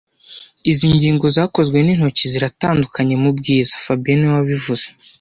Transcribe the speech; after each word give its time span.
Izi 0.71 0.87
ngingo 0.95 1.25
zakozwe 1.35 1.77
n'intoki 1.81 2.23
ziratandukanye 2.33 3.15
mubwiza 3.23 3.73
fabien 3.83 4.17
niwe 4.19 4.33
wabivuze 4.37 4.85